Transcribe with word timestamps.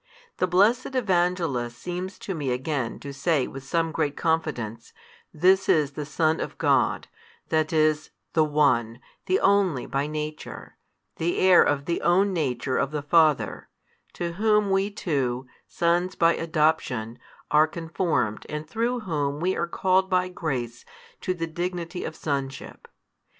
The 0.37 0.47
blessed 0.47 0.95
Evangelist 0.95 1.77
seems 1.77 2.17
to 2.17 2.33
me 2.33 2.49
again 2.49 2.99
to 3.01 3.13
say 3.13 3.45
with 3.45 3.63
some 3.63 3.91
great 3.91 4.17
confidence, 4.17 4.93
This 5.31 5.69
is 5.69 5.91
the 5.91 6.07
Son 6.07 6.39
of 6.39 6.57
God, 6.57 7.07
that 7.49 7.71
is, 7.71 8.09
the 8.33 8.43
One, 8.43 8.99
the 9.27 9.39
Only 9.39 9.85
by 9.85 10.07
Nature, 10.07 10.75
the 11.17 11.37
Heir 11.37 11.61
of 11.61 11.85
the 11.85 12.01
Own 12.01 12.33
Nature 12.33 12.77
of 12.77 12.89
the 12.89 13.03
Father, 13.03 13.69
to 14.13 14.31
Whom 14.33 14.71
we 14.71 14.89
too, 14.89 15.45
sons 15.67 16.15
by 16.15 16.33
adoption, 16.33 17.19
are 17.51 17.67
conformed 17.67 18.47
and 18.49 18.67
through 18.67 19.01
Whom 19.01 19.39
we 19.39 19.55
are 19.55 19.67
called 19.67 20.09
by 20.09 20.29
grace 20.29 20.83
to 21.19 21.35
the 21.35 21.45
dignity 21.45 22.03
of 22.05 22.15
sonship. 22.15 22.87